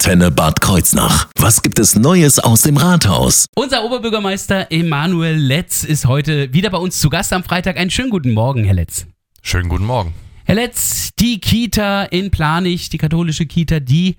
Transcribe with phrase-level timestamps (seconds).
[0.00, 1.28] Antenne Bad Kreuznach.
[1.36, 3.44] Was gibt es Neues aus dem Rathaus?
[3.54, 7.76] Unser Oberbürgermeister Emanuel Letz ist heute wieder bei uns zu Gast am Freitag.
[7.76, 9.04] Einen schönen guten Morgen, Herr Letz.
[9.42, 10.14] Schönen guten Morgen.
[10.46, 14.16] Herr Letz, die Kita in Planich, die katholische Kita, die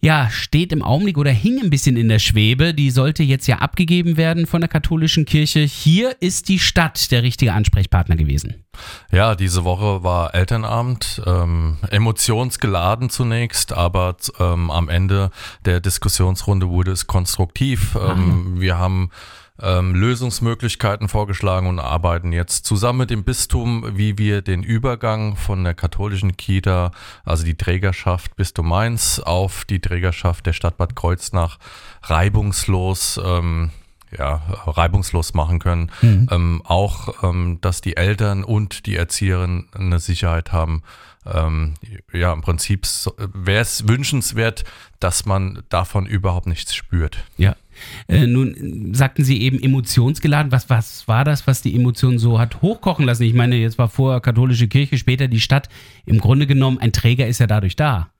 [0.00, 2.72] ja, steht im Augenblick oder hing ein bisschen in der Schwebe.
[2.72, 5.60] Die sollte jetzt ja abgegeben werden von der katholischen Kirche.
[5.60, 8.64] Hier ist die Stadt der richtige Ansprechpartner gewesen.
[9.10, 15.30] Ja, diese Woche war Elternabend, ähm, emotionsgeladen zunächst, aber ähm, am Ende
[15.64, 17.96] der Diskussionsrunde wurde es konstruktiv.
[18.00, 19.10] Ähm, wir haben
[19.60, 25.64] ähm, Lösungsmöglichkeiten vorgeschlagen und arbeiten jetzt zusammen mit dem Bistum, wie wir den Übergang von
[25.64, 26.92] der katholischen Kita,
[27.24, 31.58] also die Trägerschaft Bistum Mainz, auf die Trägerschaft der Stadt Bad Kreuznach
[32.02, 33.70] reibungslos ähm,
[34.16, 35.90] ja, reibungslos machen können.
[36.00, 36.28] Mhm.
[36.30, 40.82] Ähm, auch, ähm, dass die Eltern und die Erzieherin eine Sicherheit haben.
[41.26, 41.74] Ähm,
[42.12, 42.86] ja, im Prinzip
[43.34, 44.64] wäre es wünschenswert,
[44.98, 47.18] dass man davon überhaupt nichts spürt.
[47.36, 47.54] Ja.
[48.08, 50.52] Äh, nun sagten Sie eben emotionsgeladen.
[50.52, 53.24] Was, was war das, was die Emotionen so hat hochkochen lassen?
[53.24, 55.68] Ich meine, jetzt war vorher katholische Kirche, später die Stadt.
[56.06, 58.10] Im Grunde genommen, ein Träger ist ja dadurch da.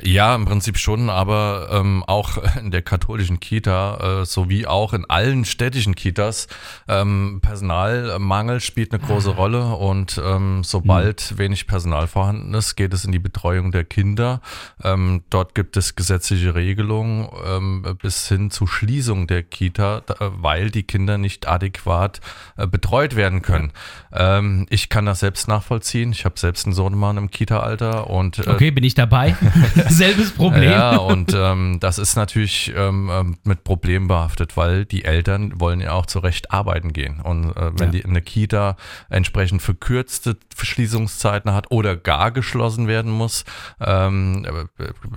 [0.00, 5.04] Ja, im Prinzip schon, aber ähm, auch in der katholischen Kita äh, sowie auch in
[5.08, 6.48] allen städtischen Kitas
[6.86, 9.34] ähm, Personalmangel spielt eine große ah.
[9.34, 11.38] Rolle und ähm, sobald mhm.
[11.38, 14.40] wenig Personal vorhanden ist, geht es in die Betreuung der Kinder.
[14.82, 20.82] Ähm, dort gibt es gesetzliche Regelungen ähm, bis hin zu Schließung der Kita, weil die
[20.82, 22.20] Kinder nicht adäquat
[22.56, 23.72] äh, betreut werden können.
[24.12, 26.12] Ähm, ich kann das selbst nachvollziehen.
[26.12, 29.36] Ich habe selbst einen Sohnemann im Kita-Alter und äh, okay, bin ich dabei.
[29.88, 30.70] Selbes Problem.
[30.70, 35.80] Ja, und ähm, das ist natürlich ähm, ähm, mit Problemen behaftet, weil die Eltern wollen
[35.80, 37.20] ja auch zu Recht arbeiten gehen.
[37.20, 38.00] Und äh, wenn ja.
[38.00, 38.76] die eine Kita
[39.10, 43.44] entsprechend verkürzte Verschließungszeiten hat oder gar geschlossen werden muss,
[43.80, 44.46] ähm,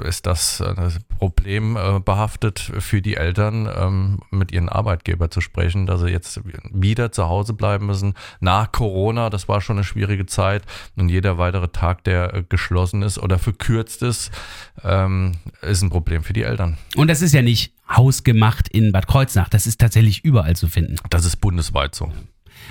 [0.04, 5.86] ist das äh, Problem äh, behaftet für die Eltern, ähm, mit ihren Arbeitgeber zu sprechen,
[5.86, 6.42] dass sie jetzt
[6.74, 8.14] wieder zu Hause bleiben müssen.
[8.40, 10.64] Nach Corona, das war schon eine schwierige Zeit.
[10.96, 14.31] Und jeder weitere Tag, der äh, geschlossen ist oder verkürzt ist,
[14.84, 16.78] ähm, ist ein Problem für die Eltern.
[16.96, 20.96] Und das ist ja nicht hausgemacht in Bad Kreuznach, das ist tatsächlich überall zu finden.
[21.10, 22.12] Das ist bundesweit so.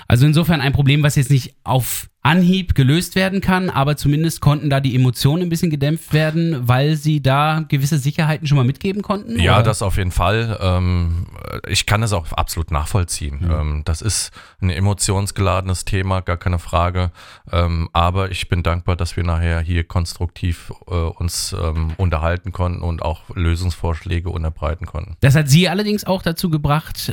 [0.09, 4.69] Also insofern ein Problem, was jetzt nicht auf Anhieb gelöst werden kann, aber zumindest konnten
[4.69, 9.01] da die Emotionen ein bisschen gedämpft werden, weil sie da gewisse Sicherheiten schon mal mitgeben
[9.01, 9.41] konnten?
[9.41, 9.63] Ja, oder?
[9.63, 10.59] das auf jeden Fall.
[10.61, 11.27] Ähm,
[11.67, 13.39] ich kann das auch absolut nachvollziehen.
[13.41, 13.83] Mhm.
[13.87, 17.11] Das ist ein emotionsgeladenes Thema, gar keine Frage.
[17.51, 22.83] Ähm, aber ich bin dankbar, dass wir nachher hier konstruktiv äh, uns ähm, unterhalten konnten
[22.83, 25.17] und auch Lösungsvorschläge unterbreiten konnten.
[25.21, 27.13] Das hat Sie allerdings auch dazu gebracht,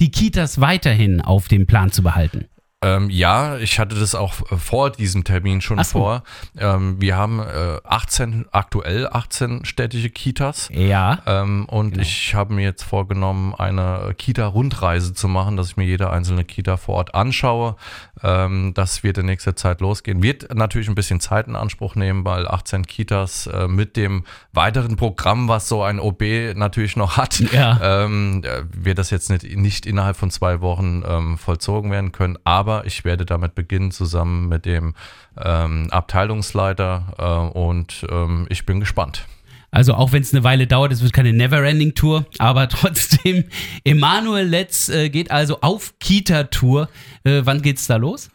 [0.00, 2.46] die Kitas weiterhin auf dem Plan zu behalten.
[2.84, 5.84] Ähm, ja, ich hatte das auch äh, vor diesem Termin schon so.
[5.84, 6.22] vor.
[6.58, 10.68] Ähm, wir haben äh, 18, aktuell 18 städtische Kitas.
[10.70, 11.22] Ja.
[11.24, 12.02] Ähm, und genau.
[12.02, 16.76] ich habe mir jetzt vorgenommen, eine Kita-Rundreise zu machen, dass ich mir jede einzelne Kita
[16.76, 17.76] vor Ort anschaue.
[18.22, 20.22] Ähm, das wird in nächster Zeit losgehen.
[20.22, 24.96] Wird natürlich ein bisschen Zeit in Anspruch nehmen, weil 18 Kitas äh, mit dem weiteren
[24.96, 26.22] Programm, was so ein OB
[26.54, 28.04] natürlich noch hat, ja.
[28.04, 32.38] ähm, äh, wird das jetzt nicht, nicht innerhalb von zwei Wochen ähm, vollzogen werden können.
[32.44, 34.94] Aber aber ich werde damit beginnen, zusammen mit dem
[35.40, 39.26] ähm, Abteilungsleiter äh, und ähm, ich bin gespannt.
[39.70, 43.44] Also auch wenn es eine Weile dauert, es wird keine Neverending-Tour, aber trotzdem,
[43.84, 46.88] Emanuel Letz äh, geht also auf Kita-Tour.
[47.24, 48.30] Äh, wann geht's da los?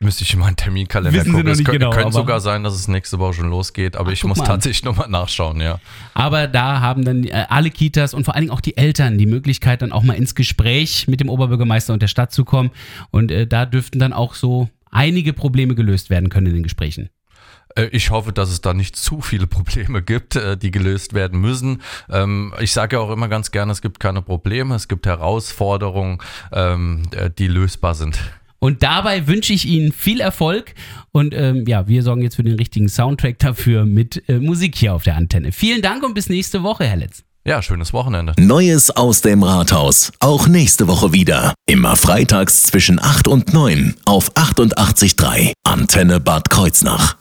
[0.00, 1.48] Müsste ich in meinen Terminkalender Wissen gucken.
[1.48, 4.38] es könnte genau, sogar sein, dass es nächste Woche schon losgeht, aber Ach, ich muss
[4.38, 5.80] tatsächlich nochmal nachschauen, ja.
[6.14, 9.26] Aber da haben dann äh, alle Kitas und vor allen Dingen auch die Eltern die
[9.26, 12.70] Möglichkeit, dann auch mal ins Gespräch mit dem Oberbürgermeister und der Stadt zu kommen.
[13.10, 17.10] Und äh, da dürften dann auch so einige Probleme gelöst werden können in den Gesprächen.
[17.74, 21.40] Äh, ich hoffe, dass es da nicht zu viele Probleme gibt, äh, die gelöst werden
[21.40, 21.82] müssen.
[22.08, 26.18] Ähm, ich sage ja auch immer ganz gerne, es gibt keine Probleme, es gibt Herausforderungen,
[26.52, 28.18] ähm, die lösbar sind.
[28.60, 30.74] Und dabei wünsche ich Ihnen viel Erfolg.
[31.12, 34.94] Und ähm, ja, wir sorgen jetzt für den richtigen Soundtrack dafür mit äh, Musik hier
[34.94, 35.52] auf der Antenne.
[35.52, 37.24] Vielen Dank und bis nächste Woche, Herr Letz.
[37.44, 38.34] Ja, schönes Wochenende.
[38.38, 40.12] Neues aus dem Rathaus.
[40.20, 41.54] Auch nächste Woche wieder.
[41.66, 47.16] Immer freitags zwischen 8 und 9 auf 88.3 Antenne Bad Kreuznach.